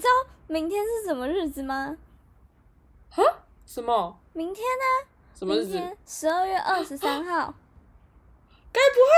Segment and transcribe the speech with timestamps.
[0.00, 0.10] 知道
[0.46, 1.96] 明天是什么日子吗？
[3.10, 3.22] 哈？
[3.66, 4.18] 什么？
[4.32, 5.06] 明天呢？
[5.38, 5.96] 什么日子？
[6.06, 7.54] 十二月二十三号。
[8.72, 9.10] 该不会？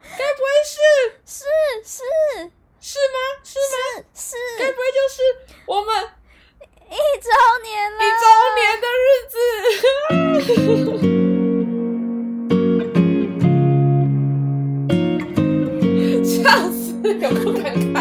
[0.00, 0.78] 该不会是
[1.24, 1.44] 是
[1.84, 2.02] 是
[2.80, 3.16] 是吗？
[3.44, 4.04] 是吗？
[4.14, 5.22] 是该不会就是
[5.66, 6.10] 我们
[6.90, 7.30] 一周
[7.62, 7.98] 年了？
[8.04, 8.24] 一周
[8.56, 9.36] 年的日子？
[16.24, 16.40] 笑
[16.70, 17.62] 死，有够尴
[17.92, 17.98] 尬？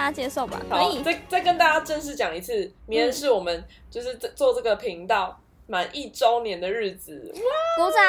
[0.00, 0.58] 大家接受吧？
[0.70, 1.02] 可，以。
[1.02, 2.54] 再再跟大家正式讲一次，
[2.86, 7.30] 明天是我们就是这做这个频道满一周年的日子，
[7.76, 8.02] 鼓掌！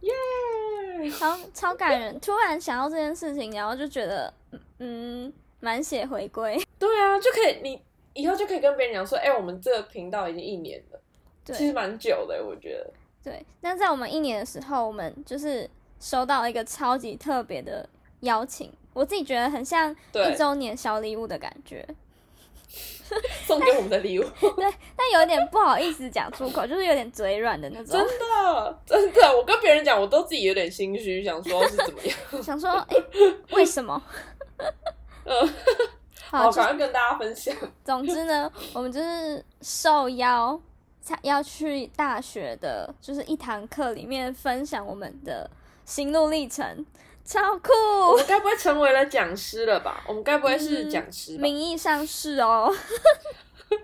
[0.00, 1.08] 耶！
[1.16, 4.34] 超超感人，突然想到这件事情，然后就觉得，
[4.80, 6.60] 嗯，满血回归。
[6.80, 7.80] 对啊，就可以你
[8.14, 11.00] 以后就可以跟别人讲说，哎、我们这个频道已经一年了，
[11.44, 12.90] 其实蛮久的，我觉得。
[13.22, 15.70] 对，那在我们一年的时候，我们就是
[16.00, 17.88] 收到一个超级特别的
[18.22, 21.86] 邀请，我自己觉得很像一周年小礼物的感觉，
[23.46, 24.22] 送给我们的礼物，
[24.56, 32.16] 对但有点不好意思讲出口，就是有点嘴软的那种真，的真的，我跟别人讲，我都自己有点心虚，想说是怎么样。
[32.42, 32.96] 想说，哎、
[33.52, 34.00] 为什么？
[35.24, 35.48] 嗯，
[36.28, 37.54] 好，好，就赶快跟大家分享。
[37.84, 40.60] 总之呢，我们就是受邀，
[41.00, 45.50] 才要去大学的，就是一堂课里面分享我们的
[45.84, 46.84] 心路历程，
[47.30, 47.70] 超酷。
[48.10, 50.02] 我们该不会成为了讲师了吧？
[50.08, 51.42] 我们该不会是讲师吧？
[51.42, 52.68] 名义上是哦，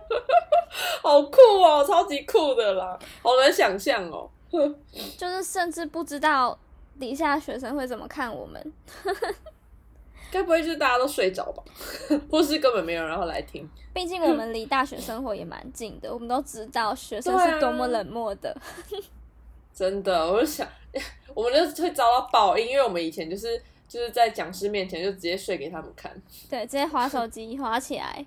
[1.01, 4.29] 好酷哦，超级酷的啦，好难想象哦。
[5.17, 6.59] 就是甚至不知道
[6.99, 8.73] 底下学生会怎么看我们。
[10.33, 11.63] 该不会就是大家都睡着吧？
[12.29, 13.69] 或是根本没有人要来听？
[13.95, 18.55] 毕竟我们离大学生活也蛮近的，我们都知道学生是多么冷漠的。
[19.77, 20.67] 真的，我就想，
[21.35, 26.11] 我们就会遭到报应，因为我们以前就是就是在讲师面前就直接睡给他们看。
[26.49, 28.25] 对，直接划手机划起来。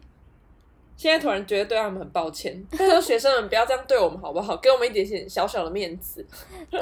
[0.95, 4.56] 现在突然觉得对他们很抱歉，拜托学生们不要这样对我们好不好？
[4.58, 6.24] 给我们一点点小小的面子。
[6.69, 6.79] 对，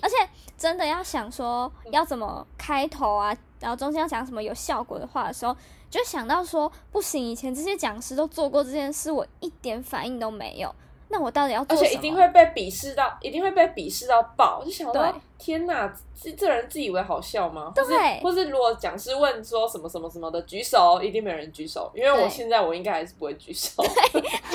[0.00, 0.16] 而且
[0.56, 5.54] 真的要想说要怎么开头啊，然后中间要讲什么有效果的话的时候，
[5.90, 10.72] 就想到说不行，以前这些讲师都做过这件事，我一点反应都没有，
[11.12, 11.88] 那我到底要做什么？
[11.88, 14.62] 而且一定会被鄙视到，一定会被鄙视到爆。
[14.64, 17.72] 就想到，天哪，这这人自以为好笑吗？
[17.74, 23.82] 对或是或是如果讲师问说什么什么什么的，举手，一定没有人举手，因为我对现在我应该还是不会举手。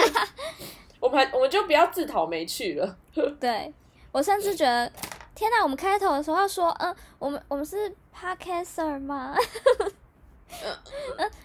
[1.01, 2.97] 我们还我们就不要自讨没趣了。
[3.39, 3.71] 对
[4.11, 4.89] 我甚至觉得，
[5.35, 5.61] 天哪！
[5.61, 9.35] 我们开头的时候要说，嗯，我们我们是 podcaster 吗？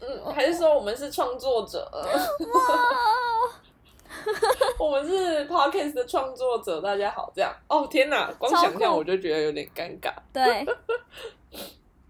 [0.00, 1.90] 嗯，还是说我们是创作者？
[4.78, 7.54] 我们是 podcast 的创作者，大家好，这样。
[7.68, 10.12] 哦，天哪，光超想象我就觉得有点尴尬。
[10.32, 10.66] 对。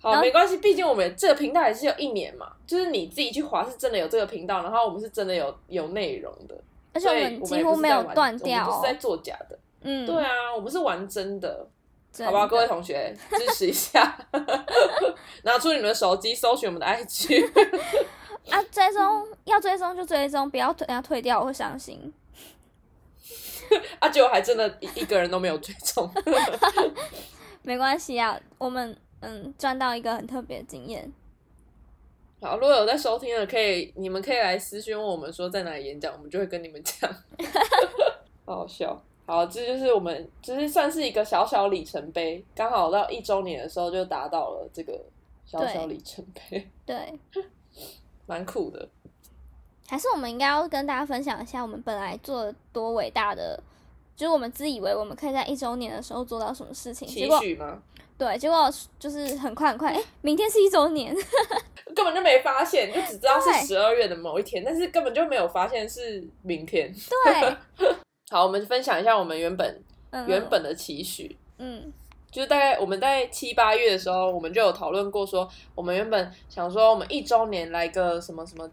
[0.02, 6.58] 好，没关系，毕竟我们这个频道也是有一年嘛，就是你自己去划是真的有这个频道，然后我们是真的有有内容的，
[6.94, 9.58] 而且我们几乎没有断掉哦我们不是在作假的。
[9.82, 11.68] 嗯，对啊，我们是玩真的，
[12.10, 14.16] 真好吧，各位同学支持一下，
[15.44, 17.50] 拿出你们的手机搜寻我们的 IG。
[18.48, 22.12] 啊，追踪要追踪就追踪，不要退，要退掉我会伤心。
[24.00, 26.10] 啊，结果还真的一一个人都没有追踪。
[27.62, 31.12] 没关系啊，我们嗯赚到一个很特别的经验。
[32.40, 37.08] 好，如果有在收听的，可以你们可以来私讯问我们说在哪里演讲，我们就会跟你们讲。
[38.46, 39.00] 好好笑。
[39.26, 45.00] 好，这就是我们就是算是一个小小里程碑，刚好到一周年的时候就达到了这个
[45.46, 47.16] 小小里程碑，对，
[48.30, 48.88] 蛮酷的。
[49.88, 53.60] 还是我们应该要跟大家分享一下，我们本来做的多伟大的，
[54.14, 57.82] 就是我们自以为我们可以在一周年的时候做到什么事情，结期果许吗？
[58.16, 58.70] 对，结果
[59.00, 61.12] 就是很快很快，哎、明天是一周年，
[61.96, 66.94] 根本就没发现，就只知道是十二月的某一天，但是根本就没有发现是明天。
[67.24, 67.88] 对，
[68.30, 71.36] 好，我们分享一下我们原本嗯，原本的期许。
[71.58, 71.92] 嗯
[72.30, 78.70] 就是大概我们在七八月的时候，我们就有讨论过说，我们原本想说我们一周年来个什么什么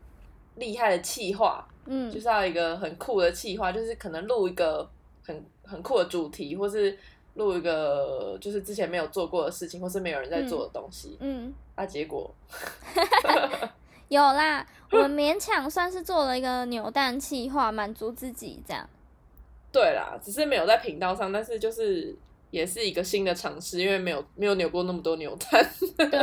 [0.55, 4.87] 厉害的企划，嗯就是要一个很酷的企划，就是可能录一个
[5.23, 6.97] 很很酷的主题，或是
[7.35, 11.17] 录一个就是之前没有做过的事情，或是没有人在做的东西。
[11.19, 12.33] 嗯，啊，结果
[14.09, 18.89] 有啦，我们勉强算是做了一个扭蛋企划，满足自己这样。
[19.71, 22.15] 对啦，只是没有在频道上，但是就是
[22.49, 25.69] 也是一个新的尝试，因为没有没有扭过那么多扭蛋。
[26.09, 26.19] 对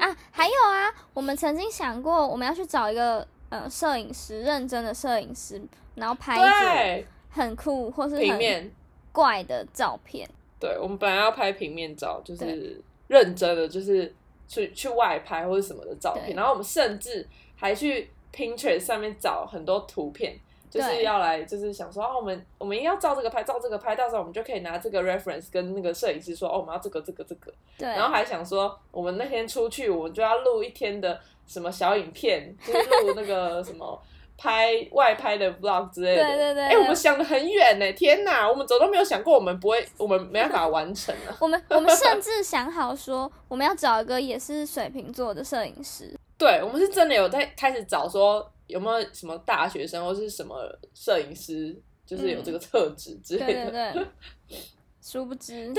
[0.00, 5.60] 啊，还有啊，我们曾经想过，我们要去找一个呃摄影师，认真的摄影师，
[5.94, 8.70] 然后拍一组，很酷或是很平面。
[9.10, 10.28] 怪的照片。
[10.60, 14.14] 对，我们本来要拍平面照，就是认真的，就是
[14.46, 17.26] 去去外拍或者什么的照片，然后我们甚至
[17.56, 20.38] 还去 Pinterest 上面找很多图片。
[20.70, 34.00] 就是要来，就是想说，哦，我们我们一定要照这个拍，照这个拍，到时候我们就可以拿这个 reference 跟那个摄影师说，哦，我们要这个这个这个，对，然后还想说，我们那天出去，我们就要录一天的什么小影片，就是录那个 什么
[34.36, 36.22] 拍外拍的 vlog 之类的。
[36.22, 41.34] 对对对哎、我们想的很远呢，天哪，我们怎么都没有想过，我们不会，我们没办法完成啊。
[41.40, 50.56] 我们我们甚至想好说，我们要找一个也是水瓶座的摄影师，对，我们是真的有在开始找说有没有什么大学生或是什么
[50.94, 51.76] 摄影师，
[52.06, 53.70] 就是有这个特质之类对的。
[53.92, 54.04] 对
[54.48, 54.58] 对，
[55.02, 55.72] 殊不知，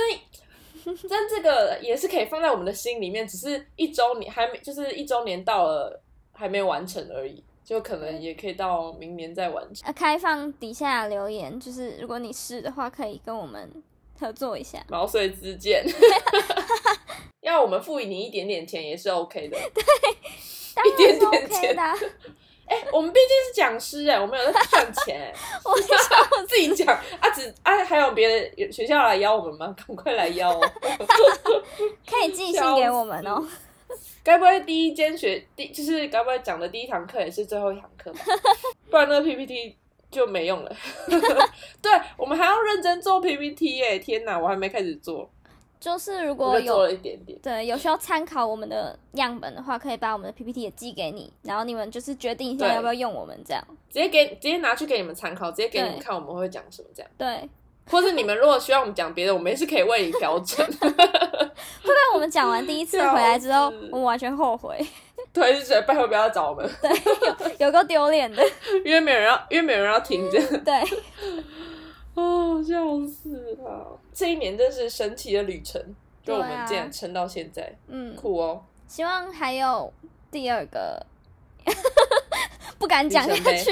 [1.10, 6.02] 但这个也是可以放在我们的心里面，只是一周年还没，就是一周年到了
[6.32, 9.86] 还没完成而已，就可能也可以到明年再完成。
[9.86, 13.70] 呃，开放底下留言，就是如果你是的话，可以跟我们
[14.20, 14.84] 合作一下。
[14.90, 15.86] 毛遂自荐，
[17.42, 19.58] 要我们付你一点点钱也是 OK 的。
[19.74, 19.84] 对
[20.90, 21.82] 一点点钱的
[22.70, 25.34] 啊、哎、我们毕竟是讲师哎，我们有在赚钱哎，
[25.66, 26.88] 我想自己讲
[27.20, 29.76] 啊，只啊还有别的学校来邀我们吗？
[29.88, 30.62] 赶快来邀哦！
[32.08, 33.44] 可以寄信给我们哦。
[34.24, 38.20] 该不会第一间学第就是该不会讲的第一堂课也是最后一堂课吧？
[38.92, 39.76] 不然那个 PPT
[40.12, 40.76] 就没用了。
[41.82, 43.98] 对，我们还要认真做 PPT 哎！
[43.98, 45.28] 天哪，我还没开始做，
[45.80, 47.40] 就是如果就做有了一点点。
[47.42, 53.64] 对有需要参考我们的样本的话，可以把我们的 PPT 也寄给你，然后你们就是决定一下要不要用我们这样。
[53.90, 57.10] 直接给直接拿去给你们参考，直接给你们看我们会讲什么这样。
[57.18, 57.50] 对，
[57.90, 60.66] 或是你们如果需要我们讲别的，我们也是可以为你调整。
[60.70, 64.78] 会不会我们讲完第一次回来之后， 我们完全后悔，
[65.34, 68.44] 对，就觉得拜托不要找我们，对有够丢脸的。
[68.86, 70.64] 因为没有人要，因为没有人要听这样。
[70.64, 70.82] 对，
[72.20, 74.00] 哦，笑死了！
[74.14, 75.82] 这一年真是神奇的旅程，
[76.24, 78.64] 就我们对啊竟然撑到现在，嗯，酷哦！
[78.88, 79.92] 希望还有
[80.32, 81.06] 第二个，
[82.78, 83.72] 不敢讲下去。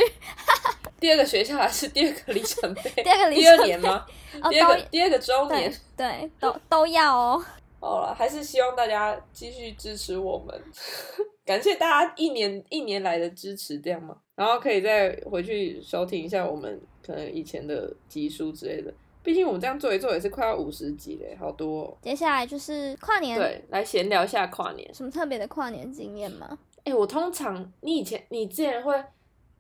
[0.99, 2.89] 第二个学校还是第二个里程碑？
[3.03, 4.05] 第二个里第程碑二年吗？
[4.41, 6.07] 哦，第二个第二个周年对。
[6.09, 7.45] 对，都都要哦。
[7.79, 10.63] 好了，还是希望大家继续支持我们，
[11.45, 14.17] 感谢大家一年一年来的支持，这样吗？
[14.35, 18.93] 然后可以再回去收听一下我们可能以前的集数之类的。
[19.23, 21.97] 毕竟我们这样做一做也是快要五十集嘞，好多、哦。
[22.01, 24.93] 接下来就是跨年，对，来闲聊一下跨年。
[24.93, 26.57] 什么特别的跨年经验吗？
[26.85, 29.03] 哎、我通常你以前你之前会，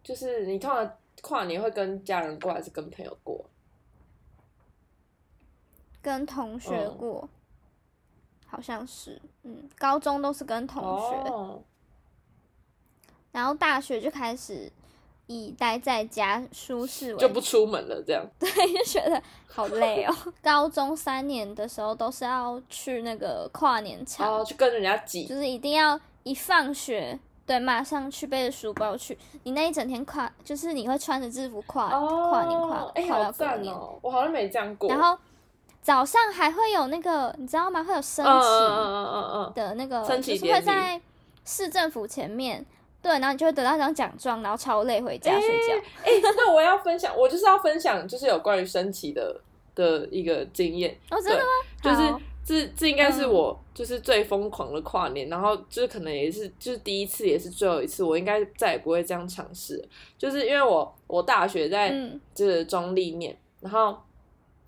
[0.03, 3.43] 就是你通常跨年会跟家人过还是跟朋友过？
[6.01, 7.29] 跟同学嗯过，
[8.45, 11.61] 好像是，嗯，高中都是跟同学，哦，
[13.33, 14.71] 然后大学就开始
[15.27, 18.25] 以待在家舒适为就不出门了，这样。
[18.39, 20.15] 对，就觉得好累哦。
[20.41, 29.17] 高中三年的时候都是要去那个跨年场，然后去跟人家挤就，是一定要一放学，对，马上去背着书包去。
[29.43, 33.99] 你那一整天跨，就是你会穿着制服跨、跨年跨哦，哎、跨好到隔年，赞哦！
[34.01, 34.89] 我好像没这样过。
[34.89, 35.17] 然后
[35.81, 37.83] 早上还会有那个，你知道吗？
[37.83, 41.01] 会有升旗嗯嗯嗯嗯嗯嗯，的那个，就是升旗会在
[41.43, 42.65] 市政府前面。
[43.07, 45.73] 对，然后你就会得到一张奖状，然后超累回家睡觉。
[46.03, 49.39] 哎、那我要分享，我就是要分享，就是有关于升旗的
[49.73, 51.45] 的一个经验，哦，真的吗？
[51.81, 59.81] 就是这这应该是嗯我就是最疯狂的跨年，然后就是可能也是就是第一次，也是最后一次，我应该再也不会这样尝试，
[60.17, 63.97] 就是因为我我大学在嗯就是中立念，然后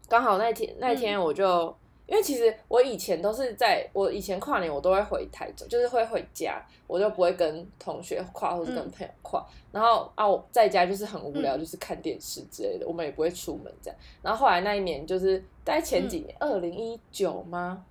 [0.08, 1.76] 刚好那天那天我就。
[2.10, 9.46] 因为其实我以前都是在我以前跨年，我都会回台中，就是会回家，我就不会跟同学跨或者跟嗯朋友跨。
[9.72, 14.00] 然后啊，我在家就是很无聊，嗯就是看电视之类的，我们也不会出门这样。
[14.24, 17.86] 然后后来那一年就是大概前几年，二零一九吗？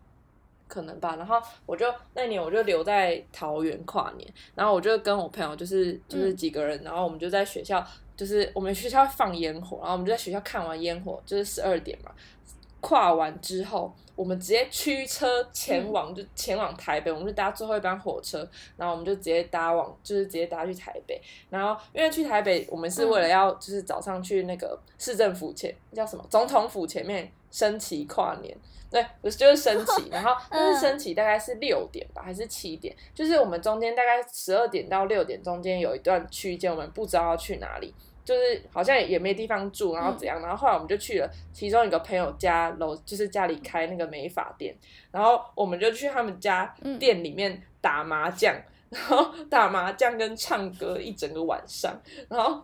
[0.67, 1.15] 可能吧。
[1.15, 12.11] 然后我就那一年我就留在桃园跨年，然后我就跟我朋友就是就是嗯几个人，然后我们就在学校，就是我们学校放烟火，然后我们就在学校看完烟火，就是十二点嘛。
[12.81, 17.11] 跨完之后，我们直接驱车前往，就前往台北。
[17.11, 18.39] 我们就搭最后一班火车，
[18.77, 21.21] 然后我们就直接搭往，就是直接搭去台北。
[21.51, 28.57] 然后因为去台北，我们是为了要就是早上去那个市政府前叫什么总统府前面升旗跨年。
[28.91, 32.97] 对，不是就是升旗，然后 但是升旗大概是六点吧，还是七点？
[33.15, 37.95] 就是我们中间大概十二点到六点中间有一段区间，我们不知道要去哪里。
[38.29, 44.77] 就是好像也没地方住，然后怎样，然后后来我们就去了其中一个朋友家楼，就是家里开那个美发店，
[45.11, 46.99] 然后我们就去他们家嗯。
[46.99, 48.55] 店里面打麻将，
[48.93, 52.63] 然后打麻将跟唱歌一整个晚上，然后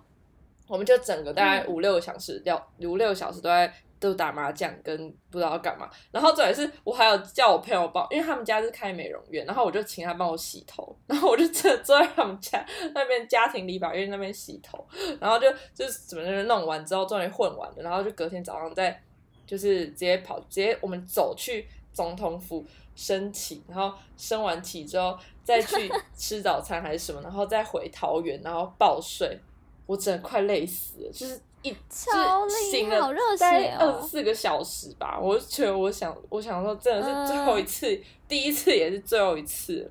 [0.68, 1.68] 我们就整个大概嗯。
[1.68, 5.89] 五六个小时，要五六个小时都在都打麻将跟不知道干嘛。
[6.11, 14.87] 然后重点是我还有叫我朋友帮，因为他们家是开美容院，然后我就请他帮我洗头，然后我就真的坐在他们家那边家庭理发院那边洗头，
[15.21, 19.03] 然后就就是怎么就是弄完之后终于混完了，然后就隔天早上再
[19.47, 22.65] 就是直接跑，直接我们走去总统府
[22.97, 29.39] 升旗，然后升完旗之后再去 吃早餐还是什么，然后再回桃园，然后报税，
[29.87, 39.90] 我真的快累死了，就是一超醒了害好热血哦二十四个小时吧，我就觉得我想我想说真的是最后一次，第一次也是最后一次，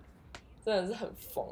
[0.63, 1.45] 真的是很疯。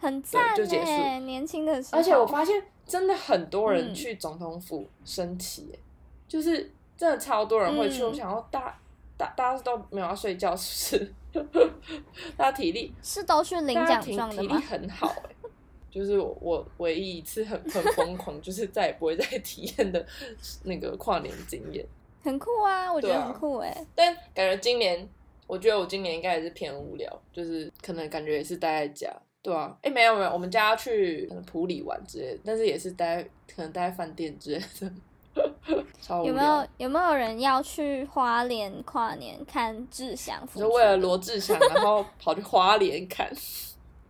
[0.00, 5.78] 很赞就结束欸年轻的时候，而且我发现真的很多人嗯去总统府升旗、欸，
[6.26, 8.02] 就是真的超多人会去。
[8.02, 8.76] 嗯我想要大
[9.16, 10.98] 大大家都没有要睡觉，是
[11.32, 11.70] 不是？
[12.36, 14.60] 大家体力是都去领奖体体力状的吗？
[14.68, 15.31] 很好、欸，
[15.92, 20.04] 就是我我唯一一次很很疯狂，就是再也不会再体验的
[20.64, 21.84] 那个跨年经验。
[22.24, 23.86] 很酷啊，我觉得很酷哎。
[23.94, 25.06] 但感觉今年，
[25.46, 29.14] 我觉得我今年应该也是偏无聊，就是可能感觉也是待在家。
[29.42, 33.22] 对啊，哎，没有没有，我们家要去可能普里玩之类的，但是也是待
[33.54, 34.92] 可能待在饭店之类的。
[36.24, 40.46] 有没有有没有人要去花莲跨年看志祥？
[40.54, 43.30] 就为了罗志祥，然后跑去花莲看？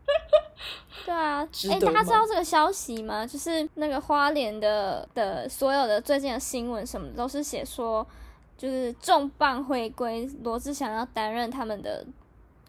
[1.04, 3.26] 对啊，哎、大家知道这个消息吗？
[3.26, 8.06] 就是那个花莲的的所有的最近的新闻什么的都是写说，
[8.56, 12.06] 就是重磅回归，罗志祥要担任他们的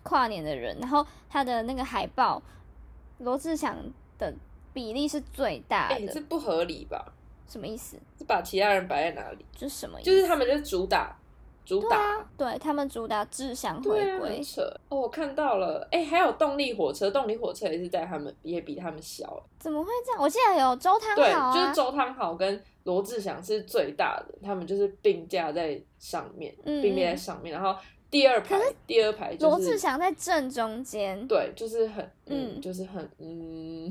[0.01, 2.41] 跨年的人，然后他的那个海报，
[3.19, 3.77] 罗志祥
[4.17, 4.33] 的
[4.73, 7.13] 比例是最大哎、的，这不合理吧？
[7.47, 7.97] 什么意思？
[8.17, 9.45] 是把其他人摆在哪里？
[9.55, 10.09] 就是什么意思？
[10.09, 11.15] 就是他们就是主打
[11.65, 12.25] 主打。
[12.37, 15.01] 对他们主打志祥回归很，扯哦！
[15.01, 20.21] 我看到了，哎、还有动力火车，动力火车也是在他们，也比他们小，怎么会这样？
[20.21, 27.79] 我记得有周汤对，豪啊，就是周汤豪跟罗志祥是最大的，他们就是并驾在上面，嗯并列在嗯上面，然后
[28.09, 31.25] 第二排，第二排就是罗志祥在正中间。
[31.27, 33.89] 对，就是很，嗯，嗯就是很，嗯，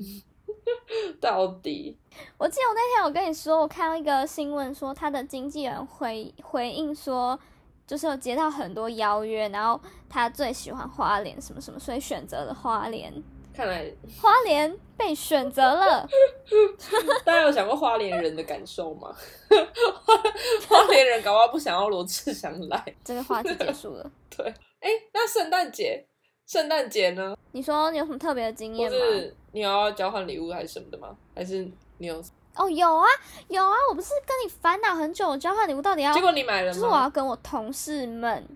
[1.20, 1.96] 到底
[2.36, 7.38] 我记得我那天我跟你说，我看到一个新闻说，他的经纪人回回应说，
[7.86, 13.12] 就是有接到很多邀约，然后他最喜欢花莲什么什么，所以选择了花莲。
[13.54, 13.84] 看来
[14.18, 16.08] 花莲被选择了，
[17.22, 19.14] 大家有想过花莲人的感受吗？
[20.66, 24.10] 花 花莲人搞不好不想要罗志祥来，这个话题结束了。
[24.34, 24.46] 对，
[24.80, 26.02] 哎、那圣诞节，
[26.46, 27.36] 圣诞节呢？
[27.50, 28.96] 你说你有什么特别的经或验吗？
[28.98, 31.14] 是你有要交换礼物还是什么的吗？
[31.34, 32.24] 还是你有？
[32.56, 33.06] 哦，有啊
[33.48, 36.96] 有啊，我不是跟你烦恼很久，我交换礼物到底要，结果你买了就是我？
[36.96, 38.46] 要跟我同事们，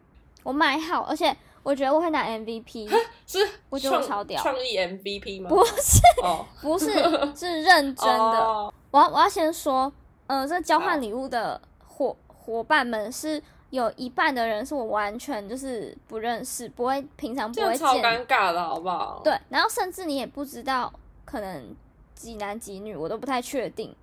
[0.42, 2.88] 我买好，而且我觉得我会拿 MVP，
[3.26, 3.38] 是
[3.70, 5.48] 我觉得我创超屌创意 MVP 吗？
[5.48, 6.92] 不是哦，不是
[7.34, 8.14] 是认真的。
[8.14, 9.92] 哦我要我要先说，
[10.26, 19.20] 呃，这交换礼物的伙伙伴们是有一半的人是我完全就是不认识，不会平常不会见超会见，尴尬的好不好？
[19.22, 20.90] 对，然后甚至你也不知道
[21.26, 21.74] 可能
[22.16, 23.94] 几男几女，我都不太确定，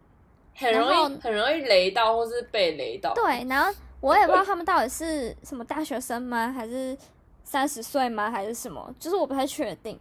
[0.55, 3.13] 很容易很容易雷到，或是被雷到。
[3.13, 6.97] 对，然后我也不知道他们到底是什么大学生吗，还是
[7.43, 9.99] 三十岁吗，还是什么，就是我不太确定。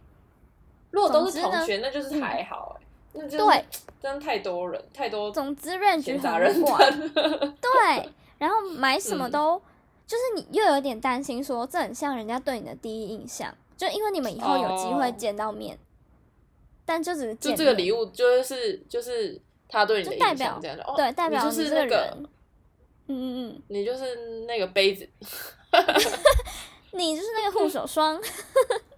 [0.91, 3.65] 如果都是同学，那就是还好哎、那就是对，
[3.99, 5.31] 真的太多人，太多。
[5.31, 5.71] 总之
[6.19, 6.79] 杂人很广，
[7.59, 9.31] 对，然后买什么嗯。
[9.31, 9.61] 都，
[10.05, 15.11] 就是你又有点担心说，这很像人家对你的第一印象，就因为你们以后有机会哦。
[15.17, 15.77] 见到面，
[16.85, 22.27] 但就只是就这个礼物，就是就是他对你的就代表这样哦，对代表你就是那个嗯
[23.07, 25.07] 嗯嗯， 你就是那个杯子，
[26.91, 28.21] 你就是那个护手霜，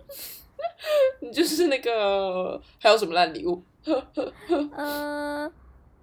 [1.22, 3.62] 你就是那个还有什么烂礼物？
[4.78, 5.52] 嗯、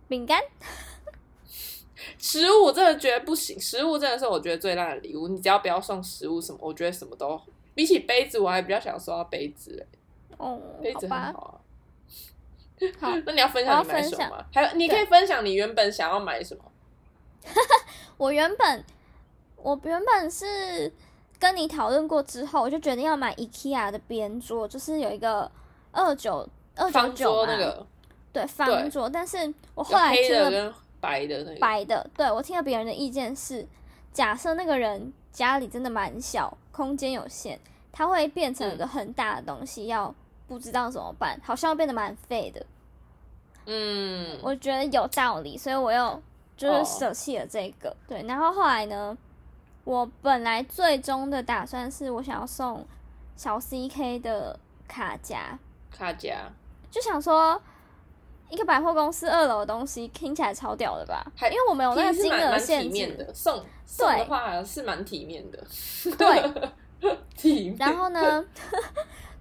[0.08, 0.40] 饼干，
[2.16, 5.26] 食物我真的觉得不行，食物真的是我觉得最烂的礼物。
[5.26, 7.40] 你只要不要送食物什么，我觉得什么都
[7.74, 9.86] 比起杯子，我还比较想收到杯子、欸，
[10.38, 11.54] 哦杯，子很好吧，好啊。
[13.00, 14.44] 好，那你要分享你买什么吗？
[14.52, 16.64] 还有，你可以分享你原本想要买什么。
[18.16, 18.84] 我原本
[19.56, 20.92] 我原本是
[21.38, 25.50] 跟你讨论过之后，我就决定要买 IKEA 的边桌，就是有一个
[25.90, 27.86] 二九二九方桌那个。
[28.32, 33.68] 对方桌，但是我后来听了黑的跟白的那个，白的，对我听了别人的意见是，
[34.10, 37.58] 假设那个人家里真的蛮小，空间有限，
[37.92, 40.14] 他会变成一个很大的东西，要
[40.52, 42.66] 不知道怎么办，好像会变得蛮废的。
[43.64, 46.22] 嗯，我觉得有道理，所以我又
[46.56, 47.96] 就是哦舍弃了这个。
[48.06, 49.16] 对，然后后来呢，
[49.84, 52.86] 我本来最终的打算是我想要送
[53.34, 55.58] 小 CK 的卡夹，
[55.90, 56.50] 卡夹，
[56.90, 57.60] 就想说，
[58.50, 61.24] 一个百货公司二楼的东西听起来超屌的吧？
[61.42, 65.58] 因为我们有那个金额限制的，送送的话是蛮体面的，
[66.18, 66.72] 对。
[67.36, 67.76] 体面。
[67.80, 68.44] 然后呢，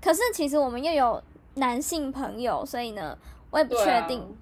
[0.01, 1.21] 可是其实我们又有
[1.55, 3.17] 男性朋友，所以呢，
[3.51, 4.35] 我也不确定。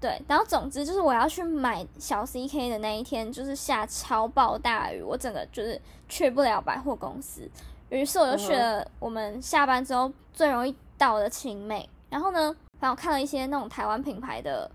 [0.00, 7.48] 对，然后总之就是我要去买小 CK 的那一天，就是下超暴大雨，我整个就是去不了百货公司。
[7.90, 11.88] 于是我就去了我们下班之后最容易到的青美。
[12.08, 14.70] 然后呢，反正我看了一些那种台湾品牌的，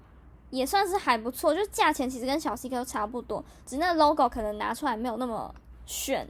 [0.51, 5.53] 也算是还不错，就是价钱其实跟小 CK 都差不多，只是那 logo 可能拿出来没有那么
[5.85, 6.27] 炫。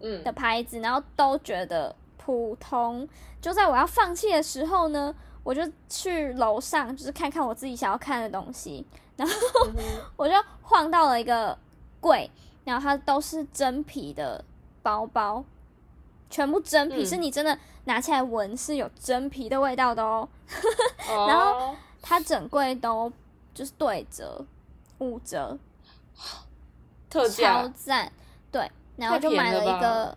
[0.00, 1.94] 嗯的牌子，然后都觉得
[2.24, 3.08] 普通。
[3.40, 9.34] 就在我要放弃的时候呢，我就去楼上，就是看看我自己想要看的东西，然后
[10.16, 11.56] 我就晃到了一个
[12.00, 12.30] 柜，
[12.64, 14.42] 然后它都是真皮的
[14.82, 15.44] 包包，
[16.30, 20.26] 全部真皮，嗯是你真的拿起来闻是有真皮的味道的哦。
[21.28, 23.12] 然后，它整柜都
[23.52, 24.44] 就是对折、
[24.98, 25.58] 五折，
[27.10, 28.10] 特超赞。
[28.50, 30.16] 对，然后太就买了一个，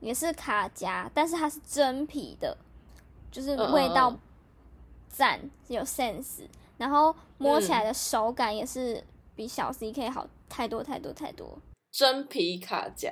[0.00, 2.56] 也是卡夹，但是它是真皮的，
[3.30, 4.18] 就是味道嗯
[5.08, 6.42] 赞，有 sense，
[6.76, 9.02] 然后摸起来嗯的手感也是
[9.34, 11.58] 比小 CK 好太多太多太多。
[11.90, 13.10] 真皮卡夹。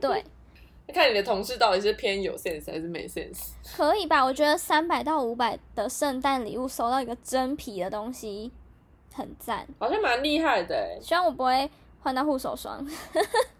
[0.00, 0.24] 对，
[0.94, 3.50] 看你的同事到底是偏有 sense 还是没 sense？
[3.74, 4.24] 可以吧？
[4.24, 8.52] 我觉得三百到五百的圣诞礼物收到一个真皮的东西，
[9.14, 9.66] 很赞。
[9.78, 11.68] 好像蛮厉害的哎，希望我不会
[12.02, 12.86] 换到护手霜。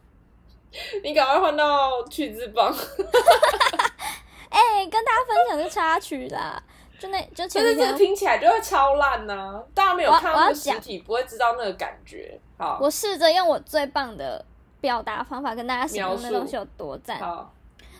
[1.03, 2.73] 你赶快换到曲子棒，
[4.49, 6.62] 哎、跟大家分享这个插曲啦，
[6.99, 12.39] 就那就前几天但是这个听起来就会超烂呐、大家没有看到那个我要讲实体，不会知道那个感觉。
[12.59, 14.45] 好，我试着用我最棒的
[14.81, 17.19] 表达方法跟大家形容那东西有多赞。
[17.19, 17.53] 好，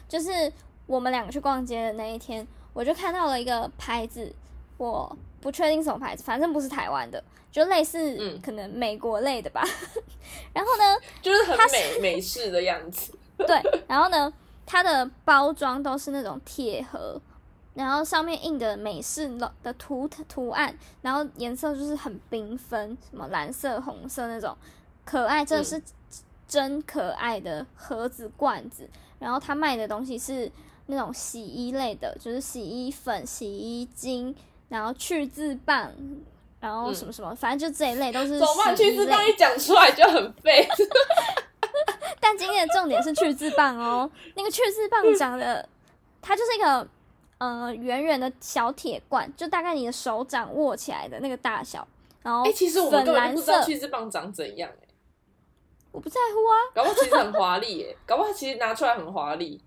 [0.09, 0.53] 就是
[0.87, 4.33] 我们两个去逛街的那一天，我就看到了一个牌子，
[4.77, 9.63] 我不确定什么牌子，反正不是台湾的，就类似嗯可能美国类的吧。
[10.53, 13.13] 然后呢，就是很美美式的样子。
[13.39, 14.33] 对，然后呢，
[14.67, 17.21] 它的包装都是那种铁盒，
[17.75, 19.31] 然后上面印的美式
[19.63, 24.55] 的图图案，然后颜色就是很缤纷，什么蓝色、红色那种，
[25.05, 25.83] 可爱，真的是
[26.47, 28.89] 真可爱的盒子罐子。
[29.19, 30.51] 然后它卖的东西是
[30.87, 34.35] 那种洗衣类的，就是洗衣粉、洗衣精，
[34.71, 35.93] 然后去渍棒。
[36.61, 38.77] 然后什么什么，反正就这一类都是怎么办？
[38.77, 40.69] 洗衣类去渍棒一讲出来就很废。
[42.21, 45.67] 但今天的重点是去渍棒哦，那个去渍棒长得，
[46.21, 46.87] 它就是一个
[47.39, 51.89] 呃圆圆的小铁罐，就大概你的手掌握起来的那个大小，
[52.23, 54.89] 然后哎、其实我们粉根本蓝色，就不知道去渍棒长怎样哎、
[55.93, 59.59] 我不在乎啊，搞不好其实很华丽耶，搞不好其实拿出来很华丽，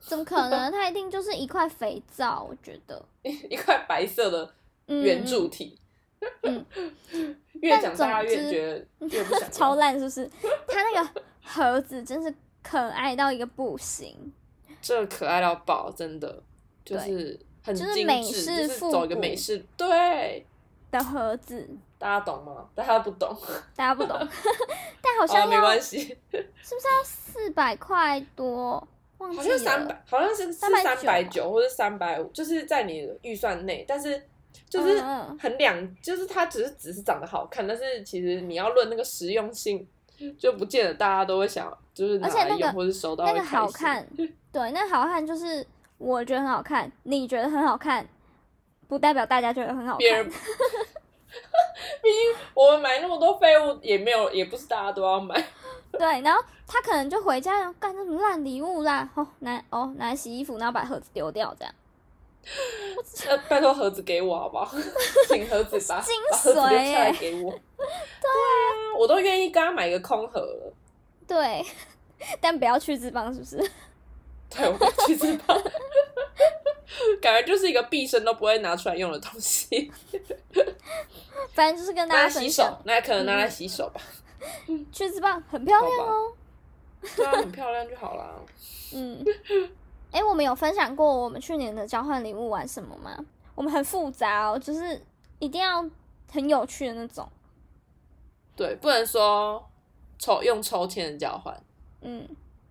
[0.00, 0.70] 怎么可能？
[0.72, 4.54] 它一定就是一块肥皂，我觉得， 一块白色的
[4.86, 5.78] 嗯，圆柱体。
[6.42, 6.64] 嗯
[7.60, 9.48] 越但讲大家越觉得越不想。
[9.52, 10.28] 超烂，是不是？
[10.66, 14.32] 它那个盒子真是可爱到一个不行，
[14.82, 16.42] 这可爱到爆，真的
[16.84, 20.44] 就是很就是精致，美式就是复走一个古美式，对，
[20.90, 22.68] 的盒子，大家懂吗？
[22.74, 23.34] 大家不懂，
[23.76, 24.16] 大家不懂，
[25.00, 25.98] 但好像，没关系，
[26.32, 28.86] 是不是要四百块多？
[29.18, 34.22] 忘记好了，像三百，好像是是三390百九或者三百五，就是在你预算内，但是
[34.68, 35.00] 就是
[35.38, 39.86] 很两，就是它只是只是长得好看，但是其实你要论那个实用性，
[40.38, 43.58] 就不见得大家都会想，就是拿来用或者收到那个会开心。
[43.58, 44.06] 好看，
[44.52, 45.66] 对，那好看就是
[45.98, 48.06] 我觉得很好看，你觉得很好看，
[48.88, 50.40] 不代表大家觉得很好别人， 看。
[52.02, 55.34] 毕竟我们买那么多废物，也没有，也不是大家都要买。
[55.98, 61.74] 对，然后他可能就回家然后干这什么烂礼物啦，哦拿哦拿来洗衣服，然后把盒子丢掉这样。
[63.28, 64.76] 呃 拜托盒子给我好不好？
[65.28, 67.50] 请盒子把精把盒子留髓下来给我。
[67.50, 70.72] 对啊，我都愿意跟他买个空盒了。
[71.26, 71.64] 对，
[72.40, 73.70] 但不要去脂肪，是不是？
[74.48, 75.60] 对，我不去脂肪，
[77.20, 79.90] 感觉就是一个毕生都不会拿出来用的东西，
[81.52, 84.00] 反正就是跟大家洗手，，那可能拿来洗手吧。
[84.92, 86.32] 去脂肪很漂亮哦。
[87.16, 88.34] 对啊，很漂亮就好啦。
[88.94, 89.24] 嗯，
[90.10, 93.16] 哎、我们有分享过我们去年的交换礼物玩什么吗？
[93.54, 95.00] 我们很复杂哦，就是
[95.38, 95.84] 一定要
[96.30, 97.28] 很有趣的那种。
[98.54, 99.64] 对，不能说
[100.18, 101.54] 抽用抽签的交换，
[102.00, 102.26] 嗯，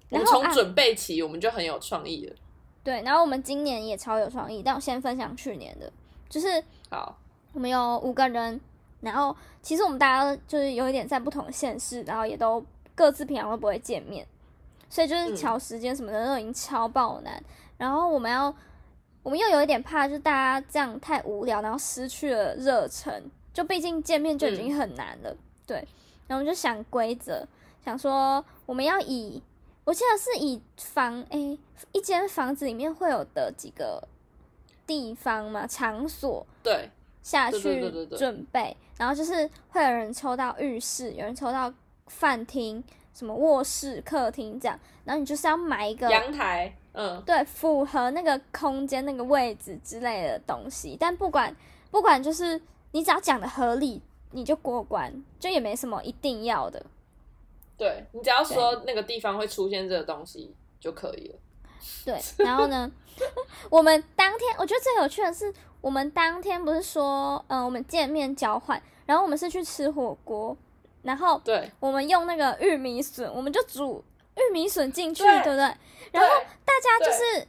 [0.10, 2.36] 我们然后准备起我们就很有创意了。
[2.84, 5.92] 对，然后我们今年也超有创意，但我先分享去年的，
[6.28, 7.18] 就是好，
[7.54, 8.60] 我们有五个人，
[9.06, 12.62] 然后其实我们大家就是有一点在不同的县市，然后也都
[12.94, 14.28] 各自平常都不会见面，
[14.90, 17.42] 所以就是嗯调时间什么的都已经超爆难。
[17.78, 18.54] 然后我们要
[19.24, 23.24] 我们又有一点怕，就是大家这样太无聊，然后失去了热忱。
[23.54, 25.34] 就毕竟见面就已经很难了，
[25.66, 25.78] 对。
[26.28, 27.48] 然后我们就想规则，
[27.86, 29.42] 想说我们要以，
[29.86, 31.58] 我记得是以房诶，
[31.94, 34.06] 一间房子里面会有的几个
[34.86, 36.92] 地方嘛，场所对
[37.26, 37.82] 下去
[38.16, 41.74] 准备，然后就是会有人抽到浴室，有人抽到
[42.06, 42.84] 饭厅，
[43.16, 50.96] 什么卧室、客厅这样，然后你就是要买一个阳台，嗯，对，符合那个空间、那个位置之类的东西。
[51.00, 51.54] 但不管
[51.90, 52.62] 不管，就是
[52.92, 56.86] 你只要讲的合理，你就过关，就也没什么一定要的。
[57.76, 61.36] 对你只要说那个地方会出现这个东西就可以了。
[62.06, 62.92] 对，然后呢，
[63.72, 65.52] 我们当天我觉得最有趣的是，
[65.86, 70.58] 我们当天不是说，嗯、我们见面交换，然后我们是去吃火锅，
[71.04, 71.70] 然后对。
[71.80, 74.04] 我们用那个玉米笋，我们就煮
[74.36, 75.44] 玉米笋进去，对。
[75.44, 75.76] 对不对？
[76.12, 76.28] 然后
[76.66, 77.48] 大家就是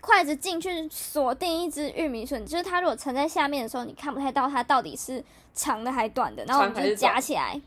[0.00, 7.60] 筷子进去锁定一只玉米笋，就是它如果沉在下面的时候，你看不太到它到底是长的还短的，然后我们就夹起来，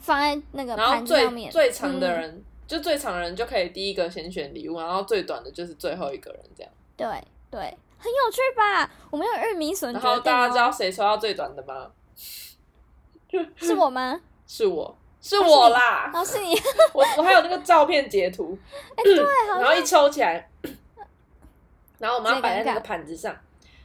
[0.00, 1.52] 放在那个盘子上面。
[1.52, 2.18] 最长的嗯。
[2.20, 6.72] 人、就最长的人就可以第一个先选礼物，然后最短的就是最后一个人这样。
[6.96, 7.06] 对
[7.48, 8.88] 对，很有趣吧？
[9.10, 11.90] 我们用玉米笋然决定后大家知道哦，谁抽到最短的吗？
[13.56, 14.20] 是我吗？
[14.46, 16.10] 是我，是我啦！
[16.14, 16.54] 哦，是你，
[16.94, 18.56] 我我还有那个照片截图，
[18.96, 19.16] 哎，对，
[19.60, 20.48] 然后一抽起来，
[21.98, 23.34] 然后我们要摆在那个盘子上，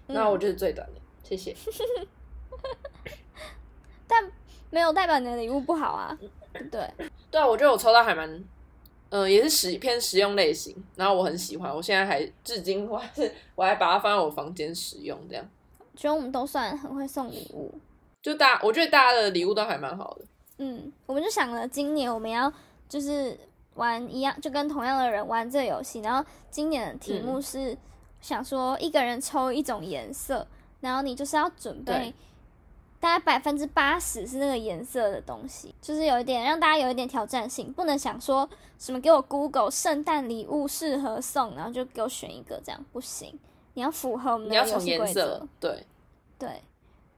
[0.07, 1.55] 嗯然后我就是最短的，谢谢。
[4.07, 4.31] 但
[4.69, 6.17] 没有代表你的礼物不好啊。
[6.71, 6.87] 对，
[7.31, 8.43] 对啊，我觉得我抽到还蛮，
[9.13, 15.45] 呃，也是实偏实用类型，然后我很喜欢，我现在还至今我还是我还把它放在我房间使用，这样。
[15.95, 17.71] 觉得我们都算很会送礼物。
[18.23, 20.25] 就大，我觉得大家的礼物都还蛮好的。
[20.57, 22.51] 嗯，我们就想了，今年我们要
[22.89, 23.39] 就是
[23.75, 25.99] 玩一样，就跟同样的人玩这个游戏。
[25.99, 27.77] 然后今年的题嗯目是
[28.19, 30.47] 想说一个人抽一种颜色，
[30.81, 32.13] 然后你就是要准备对
[33.03, 43.37] 大概百分之八十是那个颜色的东西，就是有一点让大家有一点挑战性，不能想说什么给我 Google 圣诞礼物适合送，然后就给我选一个这样不行，
[43.73, 45.85] 你要符合我们的游戏规则，，对
[46.39, 46.49] 对。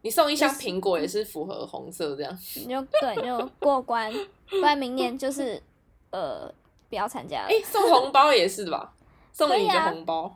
[0.02, 2.36] 你送一箱苹果也是符合红色这样。
[2.56, 4.12] 你就对，你就过关，
[4.50, 5.62] 不然明年就是
[6.10, 6.52] 呃
[6.90, 7.48] 不要参加了。
[7.48, 8.92] 哎、送红包也是吧？
[9.32, 10.36] 送你一个红包，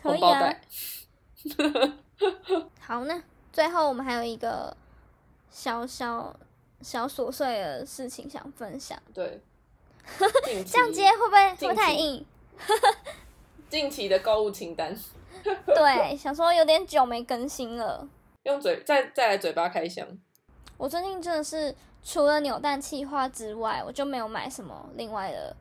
[0.00, 0.62] 可以啊红包袋。
[2.78, 3.20] 好，那
[3.52, 4.74] 最后我们还有一个
[5.50, 6.34] 小小
[6.80, 9.40] 小琐碎的事情想分享，对，
[10.66, 12.24] 这样接会不会会不会太硬？
[13.68, 14.96] 近期的购物清单，
[15.66, 18.08] 对，想说有点久没更新了。
[18.44, 20.06] 用嘴再再来嘴巴开箱。
[20.76, 25.54] 我最近真的是除了扭蛋气化之外，我就没有买什么另外的，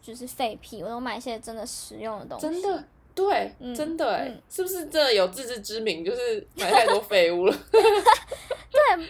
[0.00, 2.42] 就是废屁，我都买一些真的实用的东西。
[2.42, 6.04] 真的，对，嗯真的哎、嗯是不是真的有自知之明？
[6.04, 7.80] 就是买太多废物了， 对，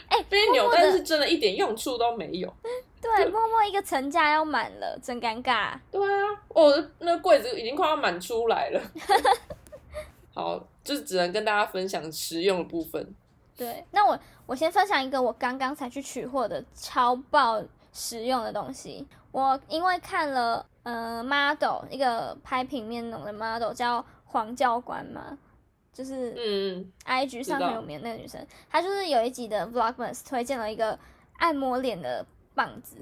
[0.09, 2.53] 哎、 因为扭默默的蛋是真的一点用处都没有。
[3.01, 5.79] 对，默默一个层架要满了，真尴尬。
[5.91, 8.81] 对啊，我的那柜子已经快要满出来了。
[10.35, 13.15] 好，就是只能跟大家分享实用的部分。
[13.57, 17.63] 对，那我我先分享一个我刚刚才去取货的超爆
[17.93, 19.07] 实用的东西。
[19.33, 25.37] 我因为看了呃 model 一个拍平面那种的 model 叫黄教官嘛，
[25.93, 30.99] 就是嗯，IG 上很有名的那个女生，她就是有一集的 Vlogmas 推荐了一个
[31.39, 32.97] 按摩脸的棒子，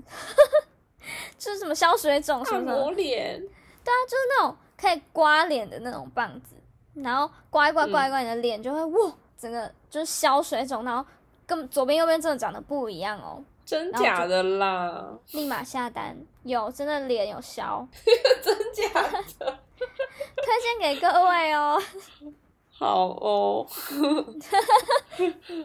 [1.39, 2.85] 就是什么消水肿什按么什么。
[2.85, 3.43] 摩脸，
[3.85, 6.55] 那种可以刮脸的那种棒子，
[6.95, 7.91] 然后刮一刮嗯。
[7.91, 11.05] 刮一刮，你的脸就会、哇，整个就是消水肿，然后
[11.47, 15.17] 跟左边右边真的长得不一样哦，真假的啦？
[15.31, 17.87] 立马下单，有真的脸有消，
[18.43, 19.01] 真假
[19.39, 19.47] 的？
[19.79, 21.81] 推荐给各位哦。
[22.69, 23.65] 好哦，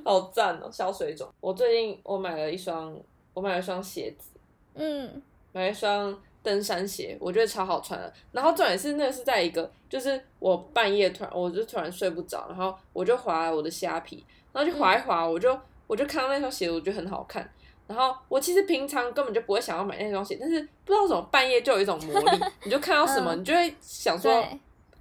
[0.05, 1.27] 好赞哦，消水肿。
[1.39, 2.95] 我最近我买了一双，
[3.33, 4.29] 我买了一双鞋子，
[4.75, 5.19] 嗯
[5.51, 8.13] 买了一双登山鞋，我觉得超好穿的。
[8.31, 17.49] 然后重点是那个是在一个，就是我半夜突然，我就突然睡不着，然后我就划我的虾皮，然后就划一划，我就我就看到那双鞋，我觉得很好看。
[17.87, 24.43] 然后我其实平常根本就不会想要买那双鞋，但是不知道怎么半夜就有一种魔力，你就看到什么，嗯你就会想说，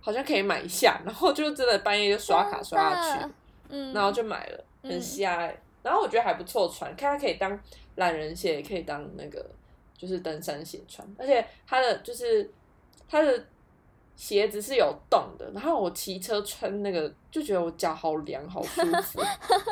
[0.00, 3.32] 好像可以买一下，然后就真的半夜就刷卡刷下去
[3.70, 7.58] 嗯，然后就买了，很嗯瞎哎、然后我觉得还不错穿，看它可以当
[7.96, 9.44] 懒人鞋，也可以当那个
[9.96, 12.50] 就是登山鞋穿，而且它的就是
[13.08, 13.44] 它的
[14.16, 19.20] 鞋子是有洞的，然后我骑车穿那个就觉得我脚好凉，好舒服。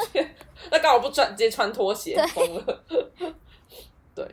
[0.70, 2.85] 那刚好不穿，直接穿拖鞋，对疯了。
[4.14, 4.28] 对，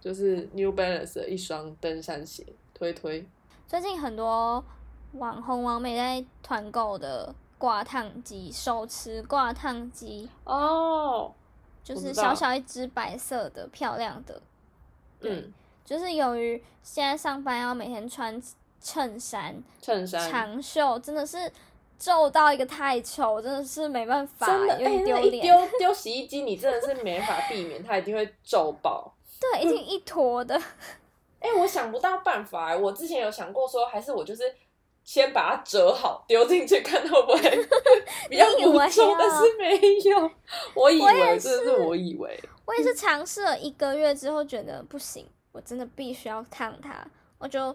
[0.00, 3.26] 就是 New Balance 的一双登山鞋，推推。
[3.66, 4.62] 最近很多
[5.12, 11.32] 网红网美在团购的挂烫机，手持挂烫机，哦，
[11.82, 14.40] 就是小小一只白色的，漂亮的。
[15.20, 15.52] 嗯，
[15.84, 18.40] 就是由于现在上班要每天穿
[18.80, 21.50] 衬衫、衬衫长袖，真的是
[21.98, 25.22] 皱到一个太丑，真的是没办法，真的，有哎、点丢脸。
[25.24, 29.12] 那一丢丢洗衣机，你真的是没法避免，它一定会皱爆。
[29.40, 30.54] 对，一定一坨的。
[31.40, 34.42] 哎、我想不到办法、我之前有想过说，还是我就是
[35.04, 37.66] 先把它折好，丢进去看会不会
[38.28, 40.30] 比较你以为不皱，啊但是没有。
[40.74, 42.42] 我以为，真的是我以为。
[42.64, 47.06] 我也是尝试了一个月之后，觉得不行，我真的必须要烫它，
[47.38, 47.74] 我就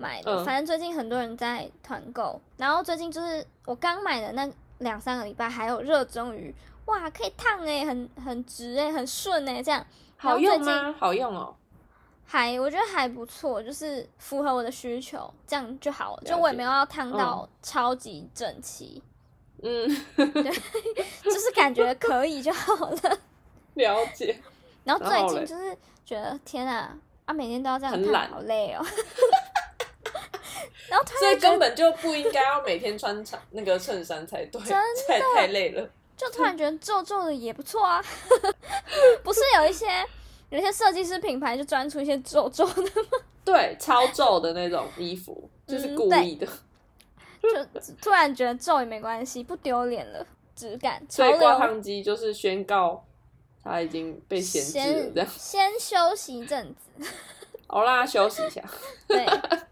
[0.00, 0.32] 买的。
[0.32, 6.54] 嗯反正最近很多人在团购，然后最近就是我刚买的那两三个礼拜，还有热衷于
[6.86, 9.86] 哇，可以烫哎、很很直哎、很顺哎、这样。
[10.16, 10.94] 好用吗？
[10.98, 11.54] 好用哦。
[12.24, 16.22] 还我觉得还不错，就是符合我的需求，这样就好了。
[16.24, 19.02] 就我也没有要烫到超级整齐，
[19.62, 20.52] 嗯，对
[21.24, 23.18] 就是感觉可以就好了。
[23.74, 24.40] 了解。
[24.84, 28.84] 然后最近就是觉得天啊啊，每天都要这样很懒烫，好累哦。
[30.88, 35.88] 然后突所以根本就不应该要每天穿长那个衬衫才对，真的太太累了。
[36.16, 38.04] 就突然觉得皱皱的也不错啊。
[39.22, 39.86] 不是有一些
[40.50, 43.18] 有一些设计师品牌就专出一些皱皱的吗？
[43.44, 46.46] 对，超皱的那种衣服，就是嗯故意的。
[47.40, 47.48] 就
[48.02, 51.58] 突然觉得皱也没关系，不丢脸了，质感潮所以挂流。
[51.58, 53.02] 烫机就是宣告
[53.64, 55.30] 他已经被闲置了，先这样。
[55.38, 57.10] 先休息一阵子，
[57.72, 58.60] 好啦，休息一下，
[59.06, 59.24] 对，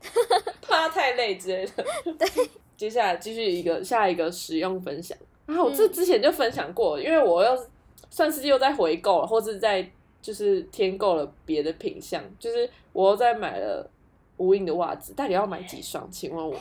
[0.63, 1.85] 怕太累之类的。
[2.17, 5.19] 对，接下来继续一个下一个使用分享。
[5.47, 7.67] 然后我嗯这之前就分享过，因为我又
[8.09, 9.85] 算是又在回购了，或是在
[10.23, 13.91] 就是添购了别的品相，就是我又在买了
[14.37, 16.09] 无印的袜子，到底要买几双？
[16.11, 16.57] 请问我，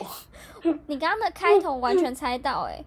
[0.88, 2.84] 你刚刚的开头完全猜到哎、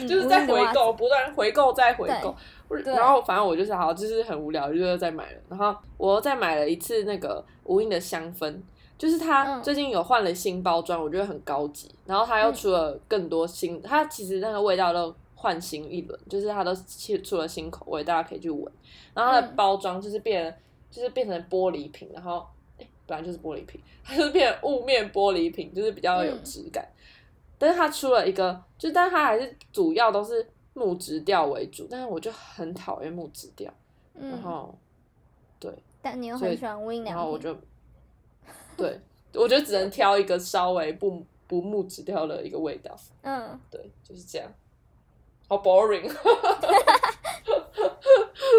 [0.00, 2.34] 嗯就是在回购，不断回购再回购。
[2.68, 5.40] 对然后反正我就是好，就是很无聊，就又再买了。
[5.48, 8.54] 然后我又再买了一次那个无印的香氛，
[8.98, 11.90] 就是它嗯最近有换了新包装，我觉得很高级。
[12.06, 18.72] 然后它又出了更多新，它其实那个味道都换新一轮，就是它都出出了新口味，大家可以去闻。
[19.14, 20.56] 然后它的嗯包装就是变，
[20.90, 22.44] 就是变成玻璃瓶，然后
[22.78, 26.86] 诶本来就是玻璃瓶， 它就是变成雾面玻璃瓶，就是比较有嗯质感。
[27.58, 33.72] 但是它出了一个，就但它还是主要都是木质调为主，但是我就很讨厌木质调，
[34.12, 34.74] 然嗯，后
[35.58, 37.56] 对，但你又很喜欢无印良品，然后我就
[38.76, 39.00] 对，
[39.34, 44.52] 我就只能挑一个稍微不不木质调的一个味道，嗯，对，就是这样，
[45.48, 46.06] 好 boring，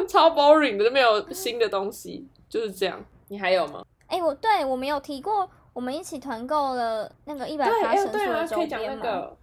[0.10, 3.00] 超 boring 的，就没有新的东西，就是这样。
[3.28, 3.86] 你还有吗？
[4.08, 9.38] 哎、我对我们有提过，我们一起团购了那个一百对，趴哎、对啊，神速的周可以讲那边嘛，个，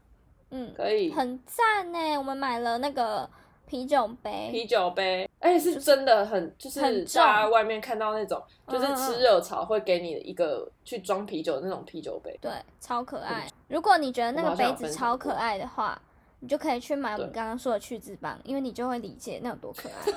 [0.55, 1.13] 嗯，可以。
[1.13, 2.17] 很赞呢。
[2.17, 3.29] 我们买了那个
[3.67, 12.39] 啤酒杯，啤酒杯，而且是真的很，就是很重大家外面看到那种，就是吃热炒会给你一个去装啤酒的那种啤酒杯。
[12.41, 13.49] 对，超可爱。
[13.67, 16.01] 如果你觉得那个杯子超可爱的话，
[16.39, 19.95] 你就可以去买我们对刚刚说的去渍棒，因为你就会理解那有多可爱。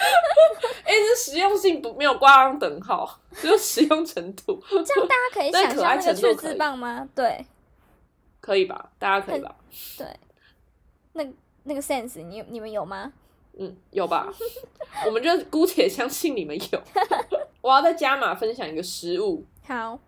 [0.90, 7.08] 哎、这实用性不没有挂上等号，只 有实用程度，这样大家可以想象那个去渍棒吗？
[7.14, 7.46] 对
[8.40, 8.90] 可以吧？
[8.98, 9.54] 大家可以吧？
[9.98, 10.06] 对，
[11.12, 11.24] 那
[11.64, 13.12] 那个 sense 你你们有吗？
[13.58, 14.32] 嗯，有吧？
[15.06, 16.82] 我们就姑且相信你们有。
[17.60, 19.98] 我要再加码分享一个食物，好，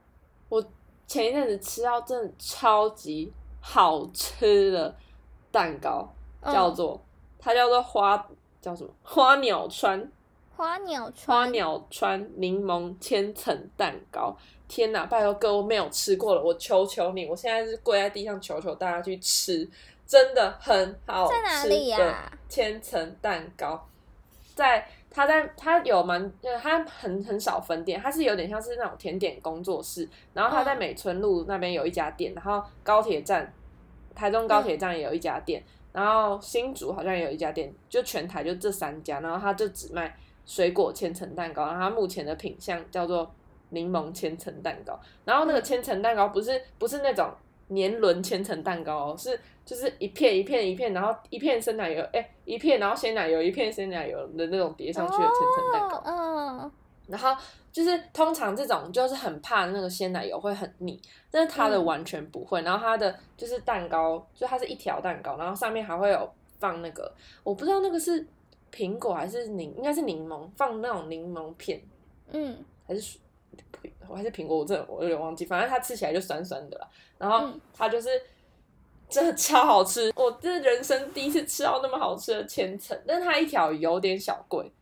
[0.49, 0.65] 我
[1.07, 4.97] 前一阵子吃到真的超级好吃的
[5.51, 6.09] 蛋糕，
[6.41, 6.99] 嗯叫做
[7.39, 8.27] 它叫做花
[8.63, 10.11] 叫什么花鸟川
[10.57, 14.37] 花鸟花川，鸟川柠檬千层蛋糕。
[14.69, 15.05] 天哪！
[15.05, 19.69] 拜托各位，我没有吃过了，我求求你，我现在是跪在地上求求大家去吃，
[20.07, 23.87] 真的很好吃在哪里呀、的千层蛋糕，
[24.55, 33.53] 在他在他有蛮，呃它很很少分店，他是有点像是那种甜点工作室，然后他在嗯美村路那边有一家店，然后高铁站，
[34.15, 35.63] 台中高铁站也有一家店，
[35.93, 43.31] 然后新竹好像也有一家店，就全台就这三家，然后他就只卖水果千层蛋糕，然后它目前的品相叫做
[43.71, 47.31] 柠檬千层蛋糕，然后那个嗯千层蛋糕不是不是那种
[47.69, 55.97] 年轮千层蛋糕哦，是就是一片一片一片，然后一片生奶油，哎、一片然后鲜奶油，一片鲜奶油的那种叠上去的千层蛋糕。
[55.99, 56.73] 哦嗯，
[57.07, 57.35] 然后
[57.71, 61.01] 就是通常这种就是很怕那个鲜奶油会很腻，
[61.31, 62.61] 但是它的嗯完全不会。
[62.63, 67.11] 然后它的就是蛋糕，就它是一条蛋糕，然后上面还会有放那个，
[67.43, 68.27] 我不知道那个是
[68.73, 71.81] 苹果还是柠，应该是柠檬，放那种柠檬片
[72.31, 72.57] 嗯，
[72.87, 73.19] 还是
[74.09, 76.89] 我还是苹果，我真的我有点忘记，反正它吃起来就酸酸的啦。
[77.19, 78.09] 然后嗯它就是
[79.09, 84.73] 真的超好吃，我这人生第一次吃到那么好吃的千层，但是它一条有点小贵，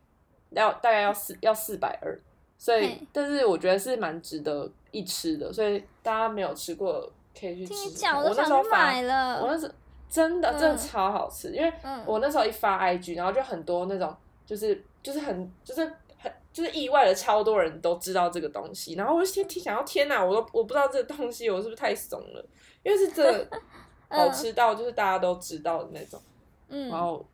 [0.51, 2.17] 要大概要四要四百二，
[2.57, 9.43] 所以但是我觉得是蛮值得一吃的，所以大家没有吃过可以去吃我都想去那时候买了。
[9.43, 9.75] 我那时候
[10.11, 12.03] 真的真的嗯超好吃，因为嗯。
[12.05, 15.85] 我那时候一发 IG，然后就很多那种就是就是很就是
[16.19, 22.45] 很就是意外的超多人都知道这个东西，然后我就先听想要天哪，我都我不知道这个东西，我是不是太怂了？
[22.83, 23.49] 因为是真的
[24.09, 26.21] 好吃到就是大家都知道的那种，
[26.69, 27.25] 嗯，然后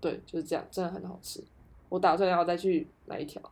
[0.00, 1.42] 对就是这样，真的很好吃。
[1.88, 3.42] 我打算要再去买一条，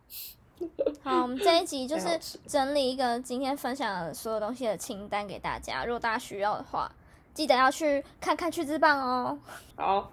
[1.03, 2.07] 好，我们这一集就是
[2.47, 6.91] 整理一个今天分享的所有东西的清单给大家，如果大家需要的话，
[7.35, 9.39] 记得要去看看去之棒哦。
[9.77, 10.11] 好，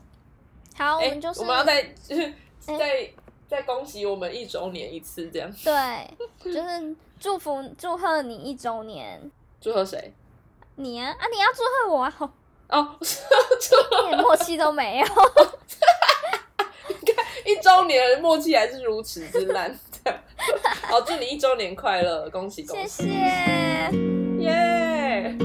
[0.77, 2.23] 好，我哎、们就是我们要再就是
[2.67, 3.09] 哎再
[3.47, 10.13] 再恭喜我们一周年一次，这样对，就是祝福祝贺你一周年，祝贺谁？
[10.75, 12.29] 你啊啊，你要祝贺我啊，吼
[12.69, 15.05] 哦， 一点默契都没有。
[17.45, 19.73] 一周年的默契还是如此之烂。
[20.03, 20.19] 这 样
[20.83, 23.89] 好，祝你一周年快乐，恭喜恭谢喜，谢。
[24.43, 25.35] 耶！